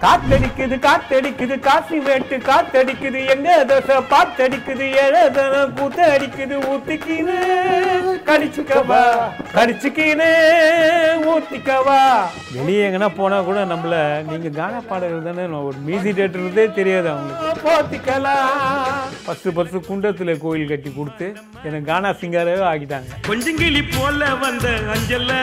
[0.00, 7.36] காத்தடிக்குது காத்தடிக்குது காசி வேட்டு காத்தடிக்குது எங்க தோசை பாத்தடிக்குது ஏழதன கூத்து அடிக்குது ஊத்திக்கினு
[8.26, 9.02] கடிச்சுக்கவா?
[9.54, 10.28] கடிச்சுக்கினு
[11.30, 12.00] ஊத்திக்கவா.
[12.54, 13.94] வெளியே எங்கன்னா போனா கூட நம்மள
[14.28, 17.68] நீங்க கானா பாடகர் தானே ஒரு மியூசிக் டேரக்டர்தே தெரியாது அவங்களுக்கு.
[17.68, 18.52] போத்திக்கலாம்.
[19.26, 21.32] பத்து பத்து குண்டத்துல கோயில் கட்டி கொடுத்து
[21.62, 23.10] எனக்கு கானா சிங்கராகவே ஆக்கிட்டாங்க.
[23.28, 25.34] கொஞ்சங்கிளி போல வந்த அஞ்சல்ல.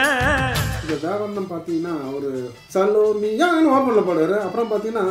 [0.82, 4.38] இந்த தேவந்தம் பார்த்தீங்கன்னா ஒரு சலோமியான்னு ஓப்பனில் பாடுவார்.
[4.46, 5.06] அப்புறம் பார்த்தீங்கன்னா.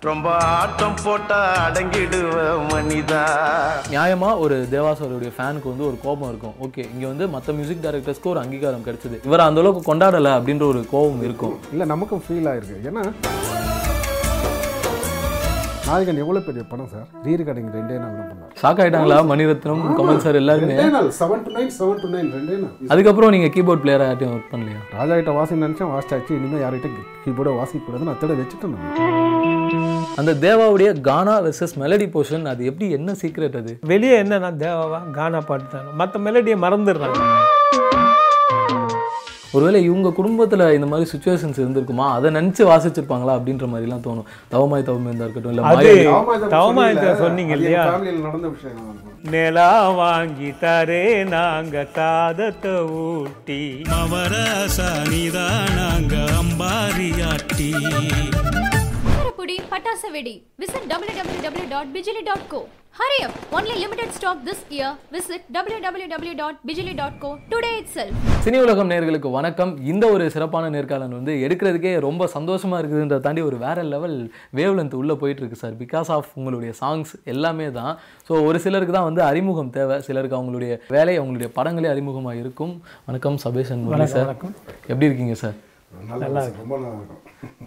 [0.00, 2.36] ரொம்ப ஆட்டம் போட்டா அடங்கிடுவ
[2.72, 3.22] மனிதா.
[3.90, 6.56] நியாயமா ஒரு தேவாசருடைய ஃபேனுக்கு வந்து ஒரு கோபம் இருக்கும்.
[6.66, 9.18] ஓகே இங்க வந்து மற்ற மியூசிக் டைரக்டர்ஸ்க்கு ஒரு அங்கீகாரம் கிடைச்சது.
[9.28, 11.56] இவர் அந்த அளவுக்கு கொண்டாடல அப்படின்ற ஒரு கோபம் இருக்கும்.
[11.74, 12.78] இல்லை நமக்கும் ஃபீல் ஆயிருக்கு.
[12.90, 13.04] ஏன்னா
[15.88, 18.50] நாயகன் எவ்வளோ பெரிய படம் சார் ரீ ரெக்கார்டிங் ரெண்டே நாள் தான் பண்ணார்.
[18.60, 19.16] ஷாக் ஆயிட்டாங்களா?
[19.30, 20.74] மணிரத்னம் கமல் சார் எல்லாருமே?
[20.80, 21.08] ரெண்டே நாள்.
[21.18, 22.74] Seven to nine seven to nine ரெண்டே நாள்.
[22.94, 24.80] அதுக்கப்புறம் நீங்க கீபோர்ட் பிளேயரா யார்ட்டையும் ஒர்க் பண்ணலையா?
[24.98, 26.90] ராஜா கிட்ட வாசி நினச்சேன் வாசிச்சாச்சு இனிமேல் யார்கிட்ட
[27.24, 29.39] கீபோர்டை வாசிக்கூடாதுன்னு அத்தோட வச்சுட்டேன் நான்.
[30.16, 33.78] அந்த தேவாவுடைய கானா வெர்சஸ் மெலடி போர்ஷன் அது எப்படி என்ன சீக்ரெட் அது?
[33.86, 35.10] வெளியே என்னன்னா தேவாவா?
[35.10, 35.88] கானா பாட்டு தானே.
[35.94, 37.18] மற்ற மெலடியை மறந்துடுறாங்க.
[39.52, 42.10] ஒருவேளை இவங்க குடும்பத்துல இந்த மாதிரி சுச்சுவேஷன்ஸ் இருந்திருக்குமா?
[42.10, 43.36] அதை நினைச்சு வாசிச்சிருப்பாங்களா?
[43.38, 44.26] அப்படின்ற மாதிரிலாம் தோணும்.
[44.48, 47.84] தவமாய் தவமேந்தா இருக்கட்டும் இல்ல தவமாயத்தை சொன்னீங்க இல்லையா?
[47.84, 49.00] நடந்த விஷயம்.
[49.30, 53.82] நிலா வாங்கி தரே நாங்க சாதத்தை ஊட்டி.
[59.50, 60.32] மவரசானிதானாங்க அம்பாரியாட்டி Pudi Patasa Vedi.
[60.58, 62.58] Visit www.bijili.co.
[62.92, 63.32] Hurry up!
[63.52, 64.90] Only limited stock this year.
[65.10, 68.12] Visit www.bijili.co today itself.
[68.44, 73.56] Cini Ulagam நேர்களுக்கு வணக்கம் இந்த ஒரு சிறப்பான நேர்காணல் வந்து எடுக்கிறதுக்கே ரொம்ப சந்தோஷமா இருக்குதுன்றத தாண்டி ஒரு
[73.64, 74.16] வேற லெவல்
[74.58, 77.92] வேவ் லென்த் உள்ள போயிட்டு இருக்கு சார் பிகாஸ் ஆஃப் உங்களுடைய சாங்ஸ் எல்லாமே தான்
[78.28, 82.74] ஸோ ஒரு சிலருக்கு தான் வந்து அறிமுகம் தேவை சிலருக்கு அவங்களுடைய வேலை அவங்களுடைய படங்களே அறிமுகமாக இருக்கும்
[83.10, 84.30] வணக்கம் சபேஷன் சார்
[84.86, 85.58] எப்படி இருக்கீங்க சார்
[86.10, 87.18] நல்லா ரொம்ப நல்லா இருக்கும்.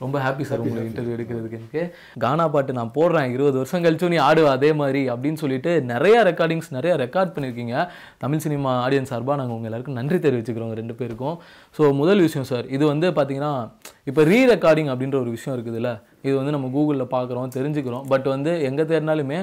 [0.04, 1.58] ரொம்ப ஹாப்பி சார் உங்களை இன்டர்வியூ எடுக்கிறதுக்கு.
[1.60, 1.82] எனக்கு
[2.24, 3.28] கானா பாட்டு நான் போடுறேன்.
[3.36, 7.75] இருபது வருஷம் கழிச்சு நீ ஆடு அதே மாதிரி அப்படின்னு சொல்லிட்டு நிறைய ரெக்கார்டிங்ஸ் நிறைய ரெக்கார்ட் பண்ணியிருக்கீங்க
[8.24, 11.38] தமிழ் சினிமா ஆடியன்ஸ் சார்பாக நாங்கள் உங்க எல்லாருக்கும் நன்றி தெரிவிச்சுக்கிறோம் ரெண்டு பேருக்கும்.
[11.78, 13.53] ஸோ முதல் விஷயம் சார் இது வந்து பார்த்தீங்கன்னா
[14.12, 15.92] இப்போ ரீ ரெக்கார்டிங் அப்படின்ற ஒரு விஷயம் இருக்குதுல்ல?
[16.25, 18.03] இது வந்து நம்ம கூகுளில் பார்க்குறோம் தெரிஞ்சுக்கிறோம்.
[18.11, 19.39] பட் வந்து எங்கே தேடினாலுமே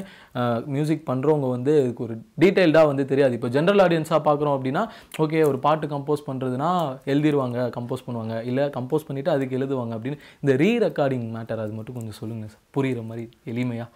[0.75, 3.35] மியூசிக் பண்ணுறவங்க வந்து இதுக்கு ஒரு டீட்டெயில்டாக வந்து தெரியாது.
[3.39, 4.83] இப்போ ஜென்ரல் ஆடியன்ஸாக பார்க்குறோம் அப்படின்னா
[5.25, 6.71] ஓகே ஒரு பாட்டு கம்போஸ் பண்ணுறதுனா
[7.15, 8.37] எழுதிருவாங்க கம்போஸ் பண்ணுவாங்க.
[8.51, 10.21] இல்லை கம்போஸ் பண்ணிவிட்டு அதுக்கு எழுதுவாங்க அப்படின்னு.
[10.43, 12.65] இந்த ரீ ரெக்கார்டிங் மேட்டர் அது மட்டும் கொஞ்சம் சொல்லுங்கள் சார்.
[12.77, 13.89] புரிகிற மாதிரி எளிமையாக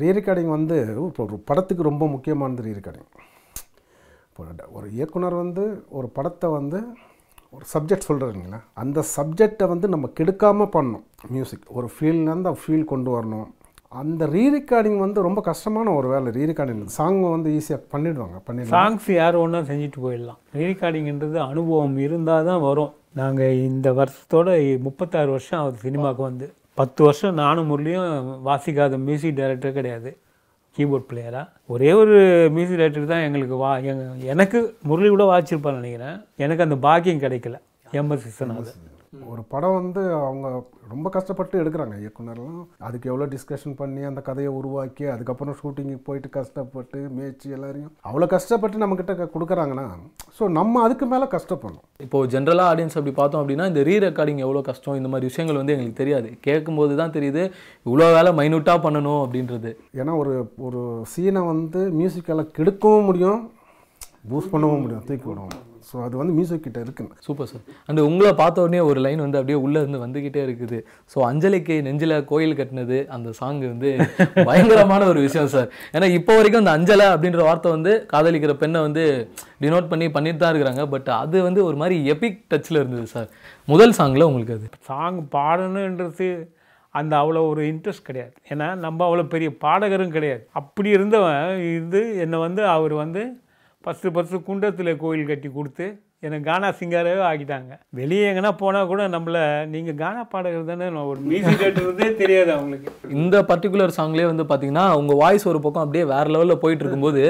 [0.00, 0.76] ரீ ரெக்கார்டிங் வந்து
[1.08, 3.08] இப்போ ஒரு படத்துக்கு ரொம்ப முக்கியமானது ரீ ரெக்கார்டிங்
[4.28, 4.44] இப்போ
[4.78, 5.64] ஒரு இயக்குனர் வந்து
[5.98, 6.78] ஒரு படத்தை வந்து
[7.56, 11.02] ஒரு சப்ஜெக்ட் சொல்கிறீங்களா அந்த சப்ஜெக்டை வந்து நம்ம கெடுக்காமல் பண்ணணும்.
[11.34, 13.48] மியூசிக் ஒரு ஃபீல்லேருந்து ஃபீல் கொண்டு வரணும்.
[14.00, 16.28] அந்த ரீ ரெக்கார்டிங் வந்து ரொம்ப கஷ்டமான ஒரு வேலை.
[16.36, 18.38] ரீ ரெக்கார்டிங் சாங் வந்து ஈஸியாக பண்ணிடுவாங்க.
[18.46, 20.40] பண்ணி சாங்ஸ் யார் ஒன்றா செஞ்சுட்டு போயிடலாம்.
[20.60, 22.92] ரீகார்டிங்ன்றது அனுபவம் இருந்தால் தான் வரும்.
[23.20, 24.48] நாங்கள் இந்த வருஷத்தோட
[24.88, 26.46] முப்பத்தாறு வருஷம் ஆகுது சினிமாவுக்கு வந்து.
[26.80, 30.10] பத்து வருஷம் நானும் முரளியும் வாசிக்காத மியூசிக் டைரக்டர் கிடையாது.
[30.76, 32.14] கீபோர்ட் பிளேயராக ஒரே ஒரு
[32.50, 36.16] மியூசிக் டைரக்டர் தான் எங்களுக்கு வா எங்க எனக்கு முரளி கூட வாசிச்சிருப்பான்னு நினைக்கிறேன்.
[36.36, 37.58] எனக்கு அந்த பாக்கியம் கிடைக்கல.
[37.92, 38.80] எம்எஸ் விஸ்வநாதன்.
[39.32, 40.46] ஒரு படம் வந்து அவங்க
[40.92, 41.94] ரொம்ப கஷ்டப்பட்டு எடுக்கிறாங்க.
[42.02, 48.28] இயக்குனர்லாம் அதுக்கு எவ்வளோ டிஸ்கஷன் பண்ணி அந்த கதையை உருவாக்கி அதுக்கப்புறம் ஷூட்டிங்குக்கு போயிட்டு கஷ்டப்பட்டு மேய்ச்சி எல்லாரையும் அவ்வளோ
[48.34, 49.86] கஷ்டப்பட்டு நம்மக்கிட்ட கொடுக்குறாங்கன்னா
[50.38, 51.84] ஸோ நம்ம அதுக்கு மேலே கஷ்டப்படணும்.
[52.06, 55.74] இப்போ ஜென்ரலாக ஆடியன்ஸ் அப்படி பார்த்தோம் அப்படின்னா இந்த ரீ ரெக்கார்டிங் எவ்வளோ கஷ்டம் இந்த மாதிரி விஷயங்கள் வந்து
[55.76, 56.30] எங்களுக்கு தெரியாது.
[56.46, 57.44] கேட்கும்போது தான் தெரியுது
[57.88, 59.72] இவ்வளோ வேலை மைனூட்டாக பண்ணணும் அப்படின்றது.
[60.00, 60.34] ஏன்னா ஒரு
[60.68, 60.82] ஒரு
[61.14, 63.40] சீனை வந்து மியூசிக்கெல்லாம் கெடுக்கவும் முடியும்
[64.32, 68.30] பூஸ்ட் பண்ணவும் முடியும் தூக்கி விடவும் ஸோ அது வந்து மியூசிக் கிட்ட இருக்குங்க சூப்பர் சார் அண்ட் உங்களை
[68.40, 70.78] பார்த்த உடனே ஒரு லைன் வந்து அப்படியே உள்ளே இருந்து வந்துக்கிட்டே இருக்குது.
[71.12, 73.90] ஸோ அஞ்சலிக்கு நெஞ்சில் கோயில் கட்டினது அந்த சாங் வந்து
[74.48, 79.04] பயங்கரமான ஒரு விஷயம் சார் ஏன்னா இப்போ வரைக்கும் அந்த அஞ்சலை அப்படின்ற வார்த்தை வந்து காதலிக்கிற பெண்ணை வந்து
[79.64, 80.84] டினோட் பண்ணி பண்ணிட்டு தான் இருக்கிறாங்க.
[80.94, 83.28] பட் அது வந்து ஒரு மாதிரி எபிக் டச்சில் இருந்தது சார்
[83.68, 84.68] முதல் சாங்கில் உங்களுக்கு அது.
[84.90, 86.30] சாங் பாடணுன்றது
[86.94, 88.34] அந்த அவ்வளோ ஒரு இன்ட்ரெஸ்ட் கிடையாது.
[88.52, 90.42] ஏன்னா நம்ம அவ்வளோ பெரிய பாடகரும் கிடையாது.
[90.60, 91.44] அப்படி இருந்தவன்
[91.76, 93.22] இது என்னை வந்து அவர் வந்து
[93.84, 95.86] ஃபஸ்ட்டு ஃபஸ்ட்டு குண்டத்தில் கோயில் கட்டி கொடுத்து
[96.26, 97.72] எனக்கு கானா சிங்கராகவே ஆக்கிட்டாங்க.
[97.98, 99.38] வெளியே எங்கன்னா போனால் கூட நம்மள
[99.72, 102.92] நீங்கள் கானா பாடகர் தானே நான் ஒரு மியூசிக் டேரக்டர்தே தெரியாது அவங்களுக்கு.
[103.22, 107.22] இந்த பர்டிகுலர் சாங்லேயே வந்து பார்த்தீங்கன்னா உங்கள் வாய்ஸ் ஒரு பக்கம் அப்படியே வேற லெவலில் போயிட்டு இருக்கும்போது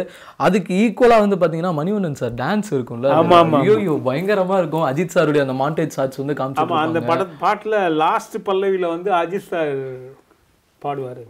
[0.47, 3.15] அதுக்கு ஈக்குவலாக வந்து பார்த்தீங்கன்னா மணிவண்ணன் சார் டான்ஸ் இருக்கும்ல.
[3.21, 3.61] ஆமா, ஆமா.
[3.77, 4.87] ஐயோ பயங்கரமாக இருக்கும்.
[4.91, 9.75] அஜித் சாருடைய அந்த மாண்டேஜ் ஷாட்ஸ் வந்து ஆமாம் அந்த பட பாட்டில் லாஸ்ட் பல்லவியில் வந்து அஜித் சார்
[10.83, 11.25] பாடுவார்.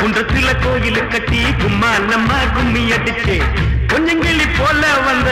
[0.00, 3.38] குன்றத்தில கோயில் கட்டி கும்மா நம்ம கும்மி அடிச்சு.
[3.94, 5.30] கொஞ்சங்கிளி போல வந்த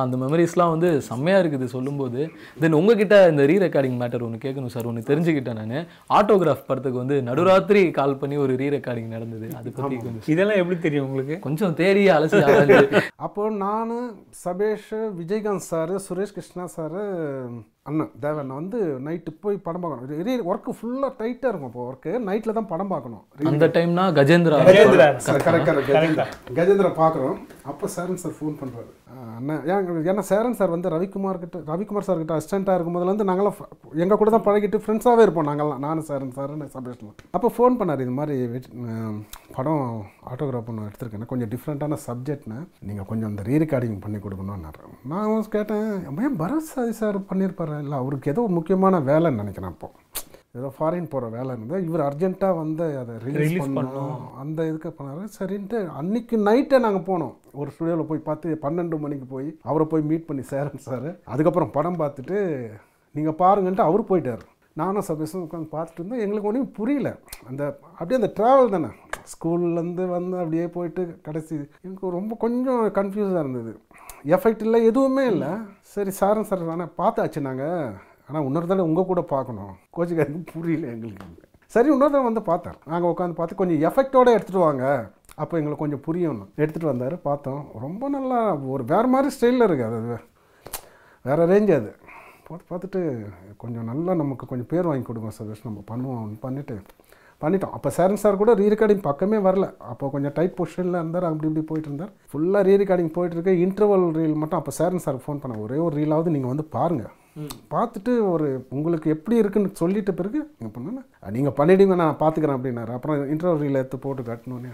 [0.00, 2.20] அந்த மெமரிஸ்லாம் வந்து செம்மையாக இருக்குது சொல்லும்போது.
[2.60, 4.86] தென் உங்ககிட்ட இந்த ரீ ரெக்கார்டிங் மேட்டர் ஒன்று கேட்கணும் சார்.
[4.86, 5.74] ஒன்று தெரிஞ்சுக்கிட்டேன் நான்.
[6.10, 9.46] ஆட்டோகிராஃப் படத்துக்கு வந்து நடுராத்திரி கால் பண்ணி ஒரு ரீ ரெக்கார்டிங் நடந்தது.
[9.60, 11.36] அது பற்றி கொஞ்சம் இதெல்லாம் எப்படி தெரியும் உங்களுக்கு?
[11.40, 12.78] கொஞ்சம் தேடி அலசி ஆராய்ஞ்சு
[13.26, 13.94] அப்போ நான்
[14.44, 14.90] சபேஷ்
[15.20, 16.98] விஜயகாந்த் சார் சுரேஷ் கிருஷ்ணா சார்
[17.88, 20.24] அண்ணன் தேவண்ணா வந்து நைட்டு போய் படம் பார்க்கணும்.
[20.26, 23.22] ரீ ஒர்க்கு ஃபுல்லாக டைட்டாக இருக்கும் இப்போ ஒர்க்கு நைட்டில் தான் படம் பார்க்கணும்.
[23.50, 25.06] அந்த டைம்னா கஜேந்திரா கஜேந்திரா.
[25.28, 26.20] Correct correct.
[26.58, 26.90] கஜேந்திரா.
[27.00, 27.38] பார்க்குறோம்
[27.70, 28.90] அப்போ சேரன் சார் ஃபோன் பண்ணுறாரு
[29.38, 33.56] அண்ணன் ஏன் ஏன்னா சேரன் சார் வந்து ரவிக்குமார் கிட்ட ரவிக்குமார் சார் கிட்ட அசிஸ்டண்ட்டாக இருக்கும்போதுல வந்து நாங்களாம்
[34.04, 38.14] எங்கள் கூட தான் பழகிட்டு ஃப்ரெண்ட்ஸாகவே இருப்போம் நாங்கள்லாம் நானும் சேரன் சார் சபேஷ்மா அப்போ ஃபோன் பண்ணார் இது
[38.20, 38.36] மாதிரி
[39.56, 39.84] படம்
[40.30, 42.58] ஆட்டோகிராஃப் ஒன்று எடுத்திருக்கேன் கொஞ்சம் டிஃப்ரெண்ட்டான சப்ஜெக்ட்னு
[42.88, 45.88] நீங்கள் கொஞ்சம் அந்த ரீரெக்கார்டிங் பண்ணி கொடுக்கணும்னாரு நான் கேட்டேன்
[46.26, 47.76] ஏன் பரத் சாதி சார் பண்ணியிருப்பாரு?
[47.84, 49.90] இல்லை அவருக்கு ஏதோ முக்கியமான வேலைன்னு நினைக்கிறேன் அப்போ.
[50.58, 55.80] ஏதோ ஃபாரின் போகிற வேலை இருந்தால் இவர் அர்ஜென்ட்டாக வந்து அதை ரிலீஸ் பண்ணணும் அந்த இதுக்கு பண்ணாரு சரின்ட்டு
[55.98, 57.34] அன்னைக்கு நைட்டே நாங்கள் போனோம்.
[57.60, 62.00] ஒரு ஸ்டுடியோவில் போய் பார்த்து பன்னெண்டு மணிக்கு போய் அவரை போய் மீட் பண்ணி சேரன் சார் அதுக்கப்புறம் படம்
[62.02, 62.38] பார்த்துட்டு
[63.18, 64.42] நீங்கள் பாருங்கன்ட்டு அவர் போயிட்டார்.
[64.80, 67.08] நானும் சபேஷும் உட்காந்து பார்த்துட்டு இருந்தேன் எங்களுக்கு ஒன்றும் புரியல.
[67.48, 67.62] அந்த
[67.98, 68.90] அப்படியே அந்த ட்ராவல் தானே.
[69.30, 71.54] ஸ்கூல்லேருந்து வந்து அப்படியே போயிட்டு கடைசி
[71.84, 73.72] எனக்கு ரொம்ப கொஞ்சம் கன்ஃபியூஸாக இருந்தது.
[74.36, 75.50] எஃபெக்ட் இல்லை எதுவுமே இல்லை.
[75.94, 77.94] சரி சாரன் சார் ஆனால் பார்த்தாச்சு நாங்கள்
[78.28, 79.72] ஆனால் இன்னொரு தடவை உங்கள் கூட பார்க்கணும்.
[79.96, 81.46] கோச்சிக்காருக்கு புரியல எங்களுக்கு.
[81.74, 82.76] சரி இன்னொரு தடவை வந்து பார்த்தேன்.
[82.92, 84.84] நாங்கள் உட்காந்து பார்த்து கொஞ்சம் எஃபெக்டோடு எடுத்துகிட்டு வாங்க.
[85.42, 86.48] அப்போ எங்களுக்கு கொஞ்சம் புரியணும்.
[86.60, 87.62] எடுத்துகிட்டு வந்தார் பார்த்தோம்.
[87.84, 88.38] ரொம்ப நல்லா
[88.74, 90.18] ஒரு வேறு மாதிரி ஸ்டைலில் இருக்குது அது.
[91.24, 91.90] வேறு ரேஞ்ச் அது.
[92.46, 93.00] பார்த்து பார்த்துட்டு
[93.62, 95.66] கொஞ்சம் நல்லா நமக்கு கொஞ்சம் பேர் வாங்கி கொடுங்க சதீஷ்.
[95.68, 96.76] நம்ம பண்ணுவோம் பண்ணிவிட்டு
[97.42, 97.74] பண்ணிட்டோம்.
[97.76, 99.66] அப்போ சேரன் சார் கூட ரீரெக்கார்டிங் பக்கமே வரல.
[99.92, 102.12] அப்போ கொஞ்சம் டைட் பொசிஷனில் இருந்தார் அப்படி இப்படி போயிட்டு இருந்தார்.
[102.30, 105.56] ஃபுல்லாக ரீரெக்கார்டிங் போயிட்டு இருக்கு இன்டர்வல் ரீல் மட்டும் அப்போ சேரன் சார் ஃபோன் பண்ண.
[105.64, 107.14] ஒரே ஒரு ரீலாவது நீங்கள் வந்து பாருங்கள்
[107.74, 108.46] பார்த்துட்டு ஒரு
[108.76, 111.02] உங்களுக்கு எப்படி இருக்குன்னு சொல்லிட்ட பிறகு நீங்கள் பண்ணுங்க.
[111.36, 112.94] நீங்கள் பண்ணிடுங்க நான் பார்த்துக்கிறேன் அப்படின்னாரு.
[112.98, 114.72] அப்புறம் இன்டர்வல் ரீல் எடுத்து போட்டு கட்டணுன்னே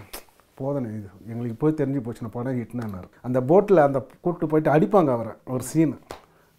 [0.59, 5.11] போதனை இது எங்களுக்கு போய் தெரிஞ்சு போச்சு நான் படம் ஹிட்னாரு அந்த போட்டில் அந்த கூப்பிட்டு போயிட்டு அடிப்பாங்க
[5.17, 5.97] அவரை ஒரு சீனு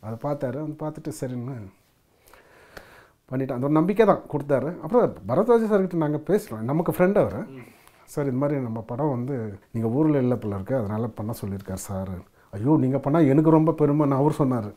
[0.02, 1.56] அதை பார்த்தாரு வந்து பார்த்துட்டு சரின்னு
[3.30, 3.56] பண்ணிட்டேன்.
[3.56, 4.70] அந்த ஒரு நம்பிக்கை தான் கொடுத்தாரு.
[4.84, 7.40] அப்புறம் பரத்வாஜி சார்கிட்ட நாங்கள் பேசுகிறோம் நமக்கு ஃப்ரெண்ட் அவர்.
[8.12, 9.34] சார் இது மாதிரி நம்ம படம் வந்து
[9.74, 10.76] நீங்கள் ஊரில் இல்லை பிள்ளை இருக்கு.
[10.82, 12.14] அதனால் பண்ண சொல்லியிருக்கார் சார்.
[12.56, 14.70] ஐயோ நீங்கள் பண்ணால் எனக்கு ரொம்ப பெருமைன்னு அவர் சொன்னார்.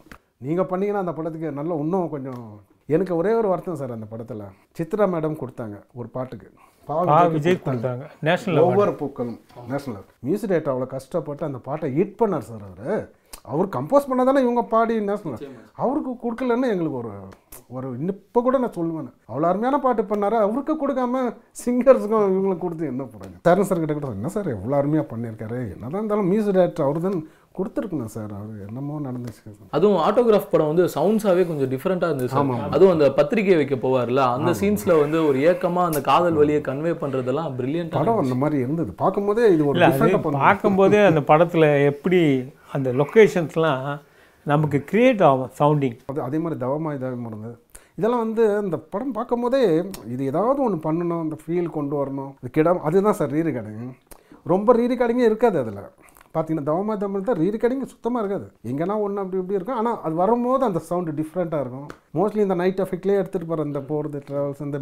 [0.47, 2.43] நீங்கள் பண்ணீங்கன்னா அந்த படத்துக்கு நல்லா இன்னும் கொஞ்சம்
[2.95, 4.43] எனக்கு ஒரே ஒரு வருத்தம் சார் அந்த படத்தில்.
[4.77, 6.49] சித்ரா மேடம் கொடுத்தாங்க ஒரு பாட்டுக்கு.
[7.35, 8.03] விஜய் கொடுத்தாங்க.
[8.27, 9.39] நேஷனல் ஒவ்வொரு பூக்களும்.
[9.71, 13.03] நேஷனல் மியூசிக் டேரக்டர் அவ்வளோ கஷ்டப்பட்டு அந்த பாட்டை ஹிட் பண்ணார் சார் அவர்.
[13.51, 15.45] அவர் கம்போஸ் பண்ணதானே இவங்க பாடி நேஷனல்
[15.83, 17.13] அவருக்கு கொடுக்கலன்னு எங்களுக்கு ஒரு
[17.75, 19.09] ஒரு இப்போ கூட நான் சொல்லுவேன்.
[19.29, 20.37] அவ்வளோ அருமையான பாட்டு பண்ணாரு.
[20.45, 21.21] அவருக்கு கொடுக்காம
[21.63, 25.59] சிங்கர்ஸுக்கும் இவங்களுக்கு கொடுத்து என்ன போகிறாங்க சரண் சார் கிட்ட கூட என்ன சார் எவ்வளோ அருமையாக பண்ணியிருக்காரு?
[25.75, 27.19] என்னதான் இருந்தாலும் மியூசிக் டேரக்டர் அவர் தான்
[27.57, 29.41] கொடுத்துருக்கணும் சார் அவர் என்னமோ நடந்துச்சு.
[29.77, 32.43] அதுவும் ஆட்டோகிராஃப் படம் வந்து சவுண்ட்ஸாவே கொஞ்சம் டிஃப்ரெண்டா இருந்துச்சு.
[32.75, 37.57] அதுவும் அந்த பத்திரிகை வைக்க போவார்ல அந்த சீன்ஸ்ல வந்து ஒரு ஏக்கமா அந்த காதல் வழியை கன்வே பண்றதெல்லாம்
[37.57, 38.93] பிரில்லியன்டா படம் அந்த மாதிரி இருந்தது.
[39.03, 39.89] பார்க்கும்போதே இது ஒரு
[40.45, 42.21] பார்க்கும்போதே அந்த படத்தில் எப்படி
[42.77, 43.83] அந்த லொக்கேஷன்ஸ்லாம்
[44.45, 47.55] நமக்கு கிரியேட் ஆகும் சவுண்டிங் அது அதே மாதிரி தவமா இதாக இருந்தது.
[47.97, 49.63] இதெல்லாம் வந்து இந்த படம் பார்க்கும்போதே
[50.13, 52.31] இது ஏதாவது ஒன்று பண்ணணும் அந்த ஃபீல் கொண்டு வரணும்.
[52.41, 53.91] இது கிடம் அதுதான் சார் ரீரிகார்டிங்
[54.53, 55.81] ரொம்ப ரீரிகார்டிங்கே இருக்காது அதில்.
[56.35, 58.47] பார்த்தீங்கன்னா தவமா தமிழ் தான் ரீரிகார்டிங் சுத்தமாக இருக்காது.
[58.71, 59.79] எங்கன்னா ஒன்று அப்படி இப்படி இருக்கும்.
[59.81, 61.87] ஆனால் அது வரும்போது அந்த சவுண்டு டிஃப்ரெண்ட்டாக இருக்கும்.
[62.19, 64.79] மோஸ்ட்லி இந்த நைட் எஃபெக்ட்லேயே எடுத்துகிட்டு போகிற அந்த போகிறது ட்ராவல்ஸ் இந்த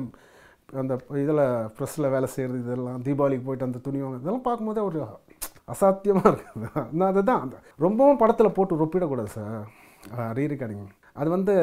[0.81, 1.43] அந்த இதில்
[1.77, 4.99] ப்ரெஸ்ஸில் வேலை செய்கிறது இதெல்லாம் தீபாவளிக்கு போயிட்டு அந்த துணி வாங்க இதெல்லாம் பார்க்கும்போதே ஒரு
[5.73, 6.67] அசாத்தியமாக இருக்குது?
[6.97, 7.41] நான் அதுதான்.
[7.45, 7.55] அந்த
[7.85, 9.67] ரொம்பவும் படத்தில் போட்டு ரொப்பிடக்கூடாது சார்
[10.39, 10.87] ரீரிகார்டிங்
[11.19, 11.53] அது வந்து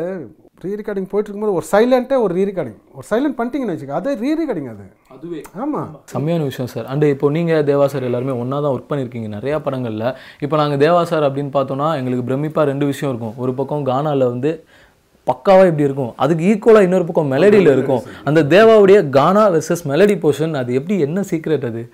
[0.64, 4.84] ரீரிகார்டிங் போயிட்டு இருக்கும்போது ஒரு சைலண்ட்டே ஒரு ரீரிகார்டிங் ஒரு சைலண்ட் பண்ணிட்டீங்கன்னு வச்சுக்க அது ரீரிகார்டிங் அது.
[5.14, 5.40] அதுவே.
[5.62, 9.58] ஆமாம் செம்மையான விஷயம் சார் அண்ட் இப்போ நீங்கள் தேவா சார் எல்லாருமே ஒன்றா தான் ஒர்க் பண்ணியிருக்கீங்க நிறையா
[9.66, 10.08] படங்களில்.
[10.46, 13.34] இப்போ நாங்கள் தேவா சார் அப்படின்னு பார்த்தோன்னா எங்களுக்கு பிரமிப்பாக ரெண்டு விஷயம் இருக்கும்.
[13.44, 14.52] ஒரு பக்கம் கானாவில் வந்து
[15.26, 16.12] பக்காவாக இப்படி இருக்கும்.
[16.24, 18.04] அதுக்கு ஈக்குவலாக இன்னொரு பக்கம் மெலடியில் இருக்கும்.
[18.28, 21.84] அந்த தேவாவுடைய கானா வெர்சஸ் மெலடி போர்ஷன் அது எப்படி என்ன சீக்ரெட் அது?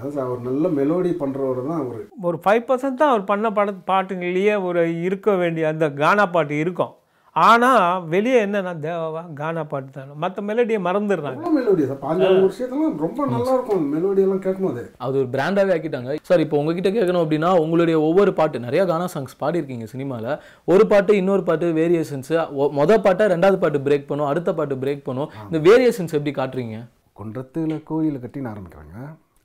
[0.00, 2.02] அது சார் ஒரு நல்ல மெலோடி பண்ணுறவர் தான் அவர்.
[2.28, 6.94] ஒரு ஃபைவ் பர்சன்ட் தான் அவர் பண்ண பட பாட்டுங்களையே ஒரு இருக்க வேண்டிய அந்த கானா பாட்டு இருக்கும்.
[7.36, 10.08] ஆனால் வெளியே என்னன்னா தேவாவா கானா பாட்டு தான்.
[10.22, 11.50] மற்ற மெலடியை மறந்துடுறாங்க.
[11.56, 13.84] மெலோடி சார் பாஞ்சாவது விஷயத்தெல்லாம் ரொம்ப நல்லா இருக்கும்.
[13.94, 14.82] மெலோடியெல்லாம் கேட்கும்போது.
[15.04, 16.16] அது ஒரு பிராண்டாகவே ஆக்கிட்டாங்க.
[16.30, 20.32] சார் இப்போ உங்ககிட்ட கேட்கணும் அப்படின்னா உங்களுடைய ஒவ்வொரு பாட்டு நிறைய கானா சாங்ஸ் பாடியிருக்கீங்க சினிமாவில்
[20.74, 22.36] ஒரு பாட்டு இன்னொரு பாட்டு வேரியேஷன்ஸு
[22.80, 25.30] மொதல் பாட்டை ரெண்டாவது பாட்டு பிரேக் பண்ணும் அடுத்த பாட்டு பிரேக் பண்ணும்.
[25.48, 26.78] இந்த வேரியேஷன்ஸ் எப்படி காட்டுறீங்க?
[27.20, 28.96] குன்றத்தில் கோயில் கட்டின்னு ஆரம்பிக்கிறாங்க.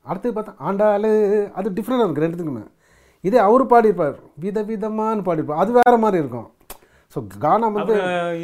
[0.09, 1.11] அடுத்து பார்த்தா ஆண்டாளு
[1.59, 2.63] அது டிஃப்ரெண்டாக இருக்குது ரெண்டுத்துக்குமே.
[3.27, 4.17] இதே அவர் பாடியிருப்பார்.
[4.43, 5.61] வித விதமான்னு பாடியிருப்பார்.
[5.63, 6.49] அது வேற மாதிரி இருக்கும்.
[7.13, 7.95] ஸோ கானா வந்து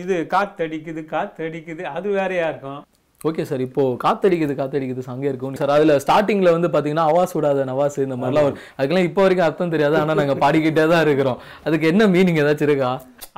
[0.03, 2.81] இது காத்தடிக்குது காத்தடிக்குது அது வேறையா இருக்கும்.
[3.29, 5.55] ஓகே சார் இப்போ காத்தடிக்குது காத்தடிக்குது சங்கே இருக்கும்.
[5.61, 8.61] சார் அதுல ஸ்டார்டிங்ல வந்து பாத்தீங்கன்னா அவாஸ் விடாத நவாஸ் இந்த மாதிரிலாம் வரும்.
[8.77, 9.95] அதுக்கெல்லாம் இப்போ வரைக்கும் அர்த்தம் தெரியாது.
[10.01, 11.39] ஆனா நாங்க பாடிக்கிட்டே தான் இருக்கிறோம்.
[11.67, 12.91] அதுக்கு என்ன மீனிங் ஏதாச்சும் இருக்கா?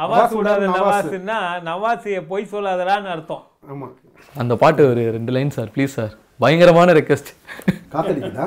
[0.06, 0.82] அவாஸ் விடாத நவாஸ்.
[0.82, 3.44] நவாசுன்னா நவாசியை பொய் சொல்லாதடான்னு அர்த்தம்.
[3.72, 3.96] ஆமாம்
[4.36, 7.32] அந்த பாட்டு ஒரு ரெண்டு லைன் சார் ப்ளீஸ் சார் பயங்கரமான ரெக்வஸ்ட்
[7.94, 8.46] காத்தடிக்குதா?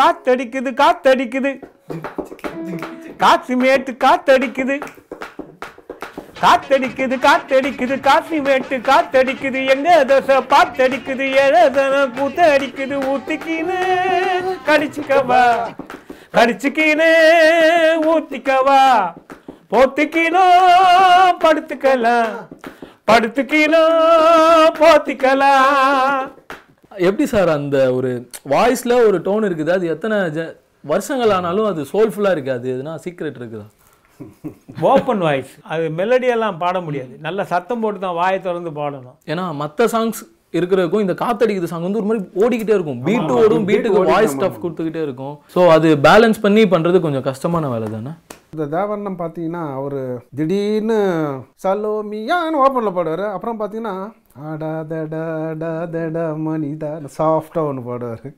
[0.00, 1.50] காத்தடிக்குது காத்தடிக்குது.
[3.22, 4.76] காசி மேட்டு காத்தடிக்குது.
[6.42, 9.60] காத்தடிக்குது காத்தடிக்குது காசி மேட்டு காத்தடிக்குது.
[9.74, 13.78] எங்க தசை பாத்தடிக்குது ஏழதன கூத்த அடிக்குது ஊத்திக்கின்னு
[14.68, 15.42] கடிச்சுக்கவா
[16.36, 17.08] கடிச்சுக்கினு
[18.12, 18.82] ஊத்திக்கவா.
[19.70, 20.44] போத்திக்கினோ
[21.40, 22.28] படுத்துக்கலாம்.
[23.06, 23.82] படுத்துக்கினோ
[24.78, 26.28] போத்திக்கலாம்.
[26.96, 29.70] எப்படி சார் அந்த ஒரு வாய்ஸ்ல ஒரு டோன் இருக்குது?
[29.70, 32.72] அது எத்தனை ஜ- வருஷங்கள் ஆனாலும் அது சோல்ஃபுல்லா இருக்காது.
[32.72, 33.66] எதுனா சீக்ரெட் இருக்குதா?
[34.80, 37.18] ஓப்பன் வாய்ஸ் அது மெலடியெல்லாம் பாட முடியாது.
[37.20, 39.16] நல்ல சத்தம் போட்டு தான் வாயை திறந்து பாடணும்.
[39.26, 40.20] ஏன்னா மற்ற சாங்ஸ்
[40.52, 43.06] இருக்கிறதுக்கும் இந்த காத்தடிக்குது சாங் வந்து ஒரு மாதிரி ஓடிக்கிட்டே இருக்கும்.
[43.06, 45.40] பீட்டு ஓடும் பீட்டுக்கு வாய்ஸ் ஸ்டஃப் கொடுத்துக்கிட்டே இருக்கும்.
[45.54, 48.10] ஸோ அது பேலன்ஸ் பண்ணி பண்றது கொஞ்சம் கஷ்டமான வேலை தானே?
[48.52, 50.00] இந்த தேவர்ணம் பார்த்தீங்கன்னா அவர்
[50.34, 50.98] திடீர்னு
[51.64, 53.24] சலோமியான்னு ஓப்பனில் பாடுவார்.
[53.32, 53.94] அப்புறம் பார்த்தீங்கன்னா
[56.46, 58.34] மணி மணிதா சாஃப்டாக ஒன்று பாடுவார்.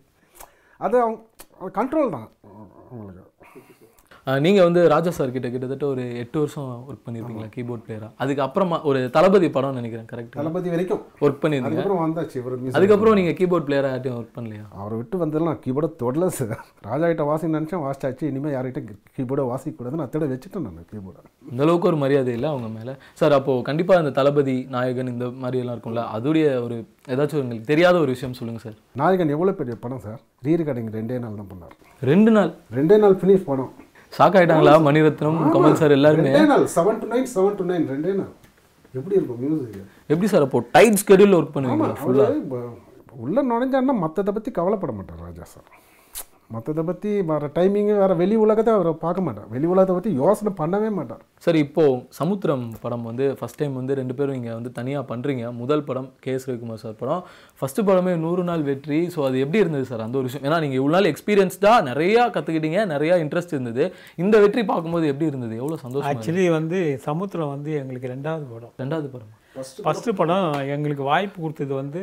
[0.79, 1.21] அது அவங்க
[1.75, 2.31] கண்ட்ரோல் தான்.
[2.91, 3.30] அவங்களுக்கு.
[4.31, 8.43] அஹ் நீங்க வந்து ராஜா சார் கிட்ட கிட்டத்தட்ட ஒரு எட்டு வருஷம் ஒர்க் பண்ணியிருப்பீங்களா கீபோர்ட் பிளேயரா அதுக்கு
[8.43, 11.01] அப்புறமா ஒரு தளபதி படம் நினைக்கிறேன் கரெக்ட் தளபதி வரைக்கும்.
[11.21, 11.71] ஒர்க் பண்ணியிருந்தீங்க.
[11.71, 12.57] அதுக்கப்புறம் வந்தாச்சு இவர்.
[12.73, 14.65] அதுக்கப்புறம் நீங்க கீபோர்ட் பிளேயரா யார்ட்டையும் ஒர்க் பண்ணலையா?
[14.79, 16.55] அவரை விட்டு வந்ததெல்லாம் கீபோர்டை தொடல சார்
[16.89, 18.25] ராஜா கிட்ட வாசி நினச்சேன் வாசிச்சாச்சு.
[18.31, 18.83] இனிமேல் யார்கிட்ட
[19.17, 22.91] கீபோர்டை வாசிக்கக்கூடாதுன்னு அத்தோட வச்சுட்டேன் நான் கீபோர்டை இந்த அளவுக்கு ஒரு மரியாதை இல்லை அவங்க மேல.
[23.15, 27.99] சார் அப்போ கண்டிப்பா இந்த தளபதி நாயகன் இந்த மாதிரி எல்லாம் இருக்கும்ல அதுடைய ஒரு ஏதாச்சும் உங்களுக்கு தெரியாத
[27.99, 31.75] ஒரு விஷயம் சொல்லுங்க சார் நாயகன் எவ்வளோ பெரிய படம் சார் ரீ ரெக்கார்டிங் ரெண்டே நாள் தான் பண்ணார்.
[32.03, 32.51] ரெண்டு நாள்?
[32.75, 33.71] ரெண்டே நாள் ஃபினிஷ் படம்.
[34.13, 36.31] ஷாக் ஆயிட்டாங்களா மணிரத்னம் கமல் சார் எல்லாருமே?
[36.77, 38.33] Seven to nine seven to nine ரெண்டே நாள்.
[38.95, 39.77] எப்படி இருக்கும் மியூசிக்
[40.13, 41.91] எப்படி சார் அப்போ டைட் ஸ்கெடியூல் ஒர்க் பண்ணுவீங்களா
[42.47, 42.71] அவர்
[43.25, 45.69] உள்ளே நுழைஞ்சாருன்னா மற்றதை பற்றி கவலைப்பட மாட்டார் ராஜா சார்.
[46.55, 49.49] மற்றதை பற்றி வர டைமிங்கு வேறு வெளி உலகத்தை அவர் பார்க்க மாட்டார்.
[49.55, 51.23] வெளி உலகத்தை பற்றி யோசனை பண்ணவே மாட்டார்.
[51.47, 51.85] சரி இப்போ
[52.19, 55.45] சமுத்திரம் படம் வந்து ஃபர்ஸ்ட் டைம் வந்து ரெண்டு பேரும் இங்க வந்து தனியா பண்றீங்க.
[55.61, 57.23] முதல் படம் கே எஸ் ரவிக்குமார் சார் படம்.
[57.61, 59.01] ஃபர்ஸ்ட் படமே நூறு நாள் வெற்றி.
[59.15, 60.47] ஸோ அது எப்படி இருந்தது சார் அந்த ஒரு விஷயம்?
[60.49, 63.87] ஏன்னா நீங்க இவ்வளவு நாள் எக்ஸ்பீரியன்ஸ்டா நிறைய கத்துக்கிட்டீங்க நிறைய இன்ட்ரெஸ்ட் இருந்தது.
[64.25, 65.55] இந்த வெற்றி பார்க்கும்போது எப்படி இருந்தது?
[65.63, 68.75] எவ்வளவு சந்தோஷம் ஆக்சுவலி வந்து சமுத்திரம் வந்து எங்களுக்கு ரெண்டாவது படம்.
[68.85, 69.31] ரெண்டாவது படம்?
[69.85, 72.03] ஃபஸ்ட்டு படம் எங்களுக்கு வாய்ப்பு கொடுத்தது வந்து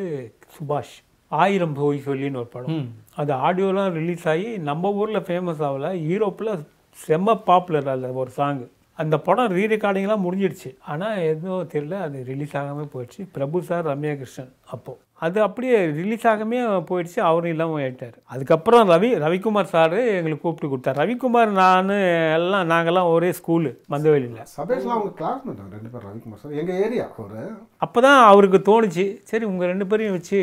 [0.55, 0.95] சுபாஷ்.
[1.31, 2.87] ஆயிரம் போய் சொல்லின்னு ஒரு படம்.
[3.21, 5.89] அது ஆடியோலாம் ரிலீஸ் ஆகி நம்ம ஊரில் ஃபேமஸ் ஆகல.
[6.09, 6.51] யூரோப்பில்
[6.97, 8.61] செம்ம பாப்புலர் அந்த ஒரு சாங்
[9.01, 10.69] அந்த படம் ரீ ரெக்கார்டிங்லாம் முடிஞ்சிடுச்சு.
[10.91, 13.21] ஆனால் எதுவும் தெரியல அது ரிலீஸ் ஆகாமல் போயிடுச்சு.
[13.35, 16.57] பிரபு சார் ரம்யா கிருஷ்ணன் அப்போது அது அப்படியே ரிலீஸ் ஆகாமே
[16.89, 17.19] போயிடுச்சு.
[17.27, 18.17] அவரும் இல்லாமல் ஆயிட்டார்.
[18.33, 20.99] அதுக்கப்புறம் ரவி ரவிக்குமார் சார் எங்களுக்கு கூப்பிட்டு கொடுத்தார்.
[21.01, 21.93] ரவிக்குமார் நான்
[22.37, 24.41] எல்லாம் நாங்கெல்லாம் ஒரே ஸ்கூலு மந்தவெளியில்.
[24.57, 27.47] சபேஷ்லாம் அவங்க கிளாஸ்மேட் ரெண்டு பேர் ரவிக்குமார் சார் எங்கள் ஏரியா அவர்
[27.85, 29.07] அப்போ தான் அவருக்கு தோணுச்சு.
[29.31, 30.41] சரி உங்கள் ரெண்டு பேரையும் வச்சு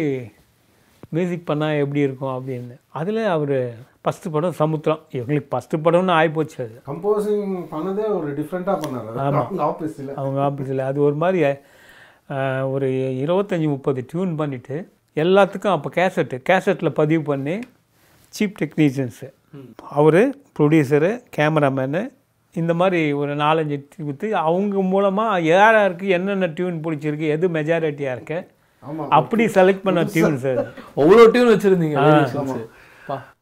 [1.15, 2.75] மியூசிக் பண்ணால் எப்படி இருக்கும் அப்படின்னு.
[3.01, 3.57] அதில் அவர்
[4.03, 5.03] ஃபஸ்ட்டு படம் சமுத்திரம்.
[5.19, 6.77] எங்களுக்கு ஃபஸ்ட்டு படம்னு ஆகிப்போச்சு அது.
[6.89, 9.07] கம்போசிங் பண்ணதே ஒரு டிஃப்ரெண்ட்டாக பண்ணார்.
[9.43, 11.41] அவங்க ஆஃபீஸில் அவங்க ஆஃபீஸில் அது ஒரு மாதிரி
[12.75, 12.87] ஒரு
[13.23, 14.77] இருபத்தஞ்சி முப்பது டியூன் பண்ணிவிட்டு
[15.17, 17.57] எல்லாத்துக்கும் அப்போ கேசட்டு கேசட்டில் பதிவு பண்ணி
[18.35, 19.27] சீப் டெக்னீஷியன்ஸு
[19.99, 20.21] அவர்
[20.59, 22.03] ப்ரொடியூசரு கேமராமேனு
[22.55, 23.77] இந்த மாதிரி ஒரு நாலஞ்சு
[24.09, 28.54] விற்று அவங்க மூலமாக யார் யாருக்கு என்னென்ன டியூன் பிடிச்சிருக்கு எது மெஜாரிட்டியாக இருக்கு ஆமாம்
[29.19, 30.67] அப்படி செலக்ட் பண்ண டியூன்ஸ் அது
[31.03, 31.99] அவ்வளோ டியூன் வச்சிருந்தீங்க.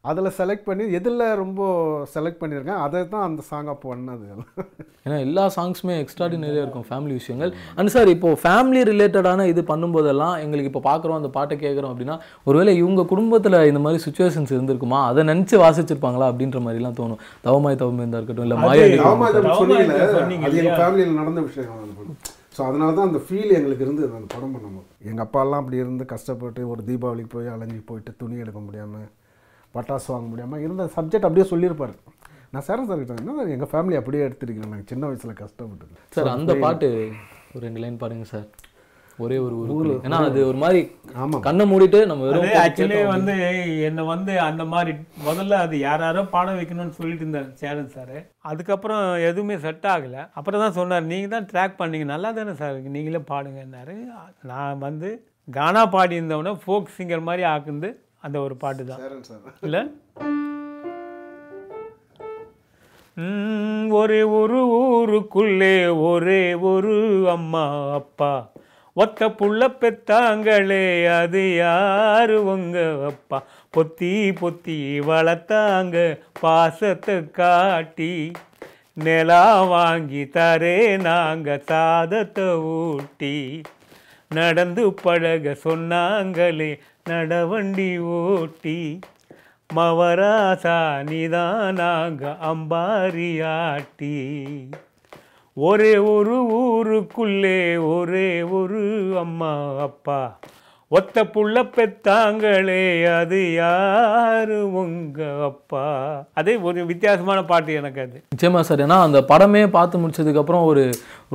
[0.09, 1.61] அதில் செலக்ட் பண்ணி எதில் ரொம்ப
[2.13, 4.25] செலக்ட் பண்ணியிருக்கேன் அதை தான் அந்த சாங்காக பண்ணது
[5.05, 7.51] ஏன்னா எல்லா சாங்ஸுமே எக்ஸ்ட்ராடினரியாக இருக்கும் ஃபேமிலி விஷயங்கள்.
[7.77, 12.17] அண்ட் சார் இப்போ ஃபேமிலி ரிலேட்டடான இது பண்ணும்போதெல்லாம் எங்களுக்கு இப்போ பார்க்குறோம் அந்த பாட்டை கேட்குறோம் அப்படின்னா
[12.49, 14.99] ஒருவேளை இவங்க குடும்பத்தில் இந்த மாதிரி சுச்சுவேஷன்ஸ் இருந்திருக்குமா?
[15.11, 16.29] அதை நினச்சி வாசிச்சிருப்பாங்களா?
[16.33, 17.21] அப்படின்ற மாதிரிலாம் தோணும்.
[17.47, 18.59] தவமாய் தவம் இருந்தா இருக்கட்டும் இல்லை
[19.95, 21.71] இதை சொன்னீங்க நடந்த விஷயம்
[22.55, 24.87] ஸோ அதனால தான் அந்த ஃபீல் எங்களுக்கு இருந்தது அந்த படம் பண்ணும்போது.
[25.09, 29.07] எங்கள் அப்பாலாம் அப்படி இருந்து கஷ்டப்பட்டு ஒரு தீபாவளிக்கு போய் அலைஞ்சி போயிட்டு துணி எடுக்க முடியாமல்
[29.75, 31.95] பட்டாசு வாங்க முடியாமல் இருந்த சப்ஜெக்ட் அப்படியே சொல்லியிருப்பாரு.
[32.53, 36.55] நான் சேரன் சார் கிட்ட என்ன எங்கள் ஃபேமிலி அப்படியே எடுத்துருக்கேன் நாங்கள் சின்ன வயசில் கஷ்டப்பட்டு சார் அந்த
[36.65, 36.89] பாட்டு
[37.53, 38.47] ஒரு ரெண்டு லைன் பாருங்க சார்
[39.23, 40.79] ஒரே ஒரு ஊரு ஏன்னா அது ஒரு மாதிரி
[41.23, 43.33] ஆமாம் கண்ணை மூடிட்டு நம்ம வெறும் ஆக்சுவலி வந்து
[43.87, 44.93] என்னை வந்து அந்த மாதிரி
[45.27, 48.15] முதல்ல அது யார் யாரோ பாடம் வைக்கணும்னு சொல்லிட்டு இருந்தார் சேரன் சார்.
[48.51, 50.23] அதுக்கப்புறம் எதுவுமே செட் ஆகலை.
[50.39, 53.97] அப்புறம் தான் சொன்னார் நீங்கள் தான் ட்ராக் பண்ணீங்க நல்லா தானே சார் நீங்களே பாடுங்கன்னாரு.
[54.51, 55.11] நான் வந்து
[55.47, 57.91] கானா பாடி இருந்தவொடனே ஃபோக் சிங்கர் மாதிரி ஆக்குந்து
[58.25, 59.01] அந்த ஒரு பாட்டு தான்.
[59.03, 59.53] சேரன் சார்.
[59.67, 59.83] இல்லை?
[63.99, 65.75] ஒரே ஒரு ஊருக்குள்ளே
[66.11, 66.41] ஒரே
[66.71, 66.93] ஒரு
[67.33, 67.63] அம்மா
[67.99, 68.31] அப்பா.
[68.95, 73.43] ஒத்த புள்ள பெத்தாங்களே அது யாரு உங்க அப்பா?
[73.77, 78.31] பொத்தி பொத்தி வளர்த்தாங்க பாசத்தை காட்டி
[78.93, 83.61] நிலா வாங்கி தரே நாங்க சாதத்தை ஊட்டி.
[84.29, 88.99] நடந்து பழக சொன்னாங்களே நடவண்டி ஓட்டி.
[89.75, 94.15] மவராசா நீதான் நாங்க அம்பாரியாட்டி.
[95.57, 97.59] ஒரே ஒரு ஊருக்குள்ளே
[97.95, 98.29] ஒரே
[98.59, 98.79] ஒரு
[99.23, 99.51] அம்மா
[99.87, 100.19] அப்பா.
[100.91, 102.81] ஒத்த புள்ள பெத்தாங்களே
[103.17, 105.19] அது யாரு உங்க
[105.49, 105.83] அப்பா?
[106.39, 108.17] அதே ஒரு வித்தியாசமான பாட்டு எனக்கு அது.
[108.35, 108.83] நிச்சயமா சார்.
[108.85, 110.83] ஏன்னா அந்த படமே பார்த்து முடிச்சதுக்கு அப்புறம் ஒரு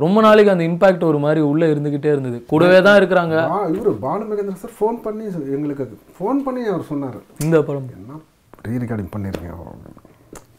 [0.03, 2.39] ரொம்ப நாளைக்கு அந்த இம்பாக்ட் ஒரு மாதிரி உள்ள இருந்துகிட்டே இருந்தது.
[2.51, 3.35] கூடவே தான் இருக்கிறாங்க.
[3.77, 5.25] இவர் பாலு மகேந்திர சார் ஃபோன் பண்ணி
[5.57, 5.87] எங்களுக்கு
[6.19, 7.19] ஃபோன் பண்ணி அவர் சொன்னார்.
[7.47, 7.89] இந்த படம்.
[7.97, 8.21] என்ன
[8.67, 9.57] ரீ ரெக்கார்டிங் பண்ணியிருக்கேன்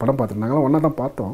[0.01, 1.33] படம் பார்த்துருந்தாங்களா ஒன்றா தான் பார்த்தோம்.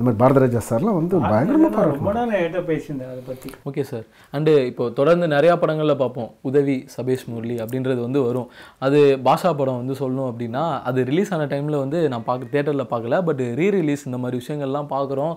[0.00, 4.04] இந்த மாதிரி பாரதராஜா சார்லாம் வந்து பயங்கரமாக ரொம்ப நாள் என்கிட்ட பேசியிருந்தேன் அதை பற்றி ஓகே சார்.
[4.36, 6.30] அண்டு இப்போ தொடர்ந்து நிறையா படங்களில் பார்ப்போம்.
[6.48, 8.46] உதவி சபேஷ் முரளி அப்படின்றது வந்து வரும்.
[8.86, 13.20] அது பாஷா படம் வந்து சொல்லணும் அப்படின்னா அது ரிலீஸ் ஆன டைமில் வந்து நான் பார்க்க தேட்டரில் பார்க்கல.
[13.28, 15.34] பட் ரீ ரிலீஸ் இந்த மாதிரி விஷயங்கள்லாம் பார்க்குறோம்.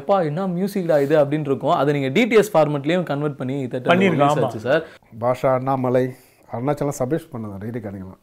[0.00, 3.58] எப்பா என்ன மியூசிக்டா இது அப்படின்னு இருக்கும் அதை நீங்கள் டிடிஎஸ் ஃபார்மெட்லேயும் கன்வெர்ட் பண்ணி.
[4.44, 4.84] ஆச்சு சார்.
[5.24, 6.06] பாஷா அண்ணாமலை
[6.54, 8.22] அருணாச்சலம் சபேஷ் பண்ணது ரீடி காணிங்களாம்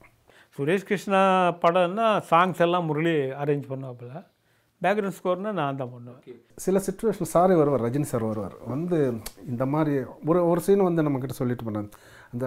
[0.58, 1.22] சுரேஷ் கிருஷ்ணா
[1.63, 4.12] படம்னா சாங்ஸ் எல்லாம் முரளி அரேஞ்ச் பண்ணுவாப்புல.
[4.84, 6.39] பேக்ரவுண்ட் ஸ்கோர்னா நான் தான் பண்ணுவேன்.
[6.65, 8.55] சில சுச்சுவேஷன் சாரே வருவார் ரஜினி சார் வருவார்.
[8.74, 8.98] வந்து
[9.51, 9.93] இந்த மாதிரி
[10.29, 11.89] ஒரு ஒரு சீன் வந்து நம்மக்கிட்ட சொல்லிட்டு போனாங்க.
[12.34, 12.46] அந்த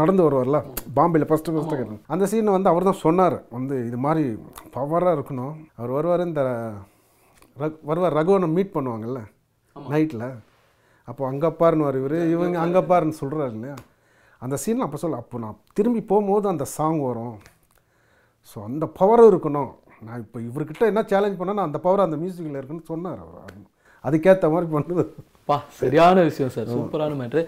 [0.00, 0.58] நடந்து வருவார்ல
[0.96, 3.36] பாம்பேல ஃபஸ்ட்டு ஃபஸ்ட்டு அந்த சீனை வந்து அவர் தான் சொன்னார்.
[3.56, 4.24] வந்து இது மாதிரி
[4.76, 5.54] பவராக இருக்கணும்.
[5.78, 6.42] அவர் வருவார் இந்த
[7.62, 9.20] ரக் வருவார் ரகுவனை மீட் பண்ணுவாங்கல்ல
[9.76, 10.28] நைட்டில்
[11.10, 12.18] அப்போ அங்கே பாருன்னு இவர்.
[12.34, 13.76] இவங்க அங்கே பாருன்னு சொல்கிறாரு இல்லையா?
[14.44, 17.36] அந்த சீன் அப்போ சொல்ல அப்போ நான் திரும்பி போகும்போது அந்த சாங் வரும்.
[18.50, 19.70] ஸோ அந்த பவரும் இருக்கணும்.
[20.00, 23.58] நான் இப்போ இவர்கிட்ட என்ன சேலஞ்ச் பண்ணேன்னா அந்த பவர் அந்த மியூசிக்கில் இருக்குன்னு சொன்னார் அவர்.
[24.04, 25.04] அதுக்கேற்ற மாதிரி பண்ணுது.
[25.48, 27.42] பா சரியான விஷயம் சார் சூப்பரான மேட்ரு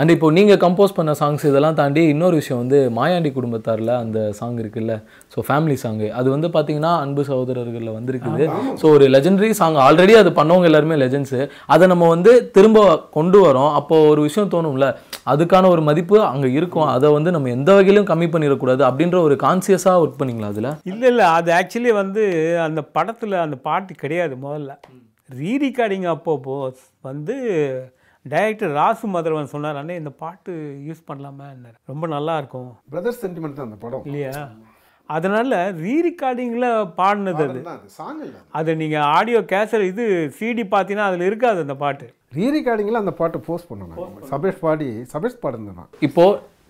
[0.00, 4.58] அண்ட் இப்போ நீங்கள் கம்போஸ் பண்ண சாங்ஸ் இதெல்லாம் தாண்டி இன்னொரு விஷயம் வந்து மாயாண்டி குடும்பத்தாரில் அந்த சாங்
[4.62, 4.94] இருக்குல்ல.
[5.32, 8.44] ஸோ ஃபேமிலி சாங்கு அது வந்து பார்த்தீங்கன்னா அன்பு சகோதரர்களில் வந்திருக்குது.
[8.80, 11.40] ஸோ ஒரு லெஜெண்டரி சாங் ஆல்ரெடி அது பண்ணவங்க எல்லாருமே லெஜெண்ட்ஸு
[11.76, 12.84] அதை நம்ம வந்து திரும்ப
[13.18, 13.70] கொண்டு வரோம்.
[13.80, 14.88] அப்போ ஒரு விஷயம் தோணும்ல.
[15.32, 16.88] அதுக்கான ஒரு மதிப்பு அங்கே இருக்கும்.
[16.96, 20.70] அதை வந்து நம்ம எந்த வகையிலும் கம்மி பண்ணிடக்கூடாது அப்படின்ற ஒரு கான்சியஸாக ஒர்க் பண்ணீங்களா அதில்?
[20.92, 21.26] இல்லை இல்லை.
[21.38, 22.24] அது ஆக்சுவலி வந்து
[22.68, 24.72] அந்த படத்தில் அந்த பாட்டு கிடையாது முதல்ல.
[25.30, 26.32] ரீ ரெக்கார்டிங் அப்போ
[27.10, 27.36] வந்து
[28.26, 30.52] டைரக்டர் ராசு மதுரவன் சொன்னார் அண்ணே இந்த பாட்டு
[30.86, 31.48] யூஸ் பண்ணலாமா
[31.88, 34.04] ரொம்ப நல்லா இருக்கும் பிரதர்ஸ் சென்டிமெண்ட் தான் அந்த படம்.
[34.08, 34.32] இல்லையா?
[35.08, 36.66] அதனால ரீ ரெக்கார்டிங்கில்
[36.98, 37.60] பாடினது அது.
[37.96, 38.70] சாங் இல்லை அது.
[38.76, 40.04] நீங்கள் ஆடியோ கேசட் இது
[40.38, 42.06] சிடி பார்த்தீங்கன்னா அதில் இருக்காது அந்த பாட்டு.
[42.36, 43.92] ரீ ரெக்கார்டிங்கில் அந்த பாட்டை போஸ்ட் பண்ணேன்
[44.30, 46.24] சபேஷ் பாடி சபேஷ் பாடினேன் நான் இப்போ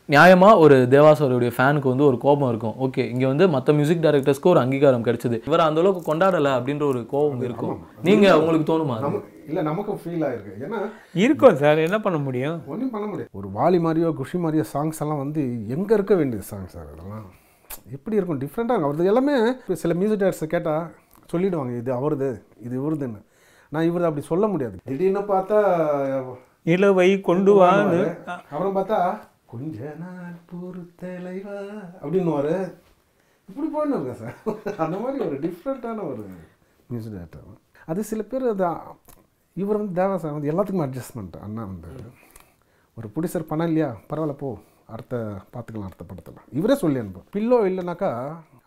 [0.08, 2.74] நியாயமா ஒரு தேவாசருடைய ஃபேனுக்கு வந்து ஒரு கோபம் இருக்கும்.
[2.84, 5.36] ஓகே இங்க வந்து மற்ற மியூசிக் டைரக்டர்ஸ்க்கு ஒரு அங்கீகாரம் கிடைச்சது.
[5.46, 7.78] இவர் அந்த அளவுக்கு கொண்டாடல அப்படின்ற ஒரு கோபம் இருக்கும்.
[8.02, 9.22] நீங்க உங்களுக்கு தோணுமா?
[9.48, 10.52] இல்லை நமக்கும் ஃபீல் ஆயிருக்கு.
[10.64, 10.78] ஏன்னா
[11.24, 11.78] இருக்கும் சார்.
[11.78, 12.58] என்ன பண்ண முடியும்?
[12.66, 13.30] ஒன்றும் பண்ண முடியாது.
[13.32, 17.26] ஒரு வாலி மாதிரியோ குஷி மாதிரியோ சாங்ஸ் எல்லாம் வந்து எங்கே இருக்க வேண்டியது சாங் சார் அதெல்லாம்?
[17.96, 18.40] எப்படி இருக்கும்?
[18.40, 18.88] டிஃப்ரெண்ட்டாக இருக்கும்.
[18.90, 19.36] அவரது எல்லாமே
[19.72, 20.86] சில மியூசிக் டேரக்டர்ஸ் கேட்டால்
[21.32, 22.30] சொல்லிடுவாங்க இது அவருது
[22.62, 23.20] இது இவருதுன்னு.
[23.68, 24.76] நான் இவரது அப்படி சொல்ல முடியாது.
[24.84, 25.60] திடீர்னு பார்த்தா
[26.62, 28.02] இலவை கொண்டு வான்னு.
[28.50, 28.98] அப்புறம் பார்த்தா
[29.54, 31.58] கொஞ்ச நாள் பொறுத்தலைவா?
[32.02, 32.54] அப்படின்னு
[33.48, 34.36] இப்படி போயின்னு சார்.
[34.76, 36.24] அந்த மாதிரி ஒரு டிஃப்ரெண்ட்டான ஒரு
[36.88, 37.50] மியூசிக் டேரக்டர்
[37.86, 38.68] அது சில பேர் அது
[39.62, 41.90] இவர் வந்து தேவா சார் வந்து எல்லாத்துக்குமே அட்ஜஸ்ட்மெண்ட் அண்ணா வந்து
[42.96, 43.90] ஒரு ப்ரொடியூசர் பணம் இல்லையா?
[44.10, 44.50] பரவாயில்ல போ.
[44.86, 45.16] அடுத்த
[45.52, 46.34] பார்த்துக்கலாம் அடுத்த படத்தில்.
[46.52, 48.10] இவரே சொல்லி அனுப்பும் பில்லோ இல்லைனாக்கா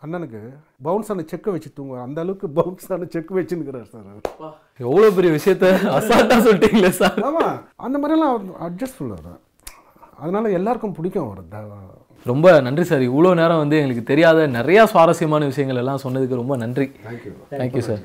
[0.03, 0.39] அண்ணனுக்கு
[0.81, 2.05] பவுன்ஸ் ஆன செக்கை வச்சு தூங்குவார்.
[2.07, 4.55] அந்த அளவுக்கு பவுன்ஸ் ஆன செக் வச்சுன்னுக்கிறார் சார் அவர்.
[4.77, 7.19] எவ்வளவு பெரிய விஷயத்த அசால்ட்டா சொல்லிட்டீங்களே சார்?
[7.29, 9.37] ஆமாம் அந்த மாதிரிலாம் அட்ஜஸ்ட் பண்ணுவார்
[10.17, 11.41] அதனால எல்லாருக்கும் பிடிக்கும் அவர்.
[11.51, 11.77] தேவா
[12.25, 13.03] ரொம்ப நன்றி சார்.
[13.03, 16.87] இவ்வளோ நேரம் வந்து எங்களுக்கு தெரியாத நிறைய சுவாரஸ்யமான விஷயங்கள் எல்லாம் சொன்னதுக்கு ரொம்ப நன்றி.
[17.51, 18.01] தேங்க்யூ சார்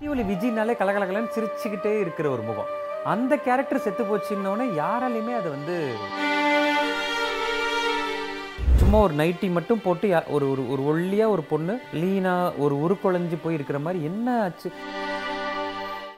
[0.00, 2.70] டிவிலி விஜய்னாலே கலகலகலன்னு சிரிச்சுக்கிட்டே இருக்கிற ஒரு முகம்.
[3.04, 5.76] அந்த கேரக்டர் செத்து போச்சுன்னொடனே யாராலையுமே அதை வந்து
[8.76, 13.36] சும்மா ஒரு நைட்டி மட்டும் போட்டு யா- ஒரு ஒரு ஒரு ஒல்லியா ஒரு பொண்ணு லீனா ஒரு உருக்குலைஞ்சு
[13.42, 14.68] போய் இருக்கிற மாதிரி என்ன ஆச்சு?